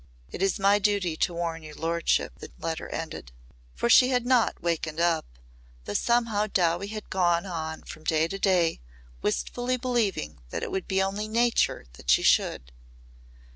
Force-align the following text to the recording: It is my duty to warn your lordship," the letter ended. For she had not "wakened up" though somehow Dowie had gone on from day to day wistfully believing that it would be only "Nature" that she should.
It 0.31 0.41
is 0.41 0.57
my 0.57 0.79
duty 0.79 1.15
to 1.17 1.33
warn 1.35 1.61
your 1.61 1.75
lordship," 1.75 2.39
the 2.39 2.49
letter 2.57 2.89
ended. 2.89 3.31
For 3.75 3.87
she 3.87 4.07
had 4.09 4.25
not 4.25 4.59
"wakened 4.59 4.99
up" 4.99 5.37
though 5.85 5.93
somehow 5.93 6.47
Dowie 6.47 6.87
had 6.87 7.11
gone 7.11 7.45
on 7.45 7.83
from 7.83 8.03
day 8.05 8.27
to 8.27 8.39
day 8.39 8.81
wistfully 9.21 9.77
believing 9.77 10.39
that 10.49 10.63
it 10.63 10.71
would 10.71 10.87
be 10.87 11.03
only 11.03 11.27
"Nature" 11.27 11.85
that 11.93 12.09
she 12.09 12.23
should. 12.23 12.71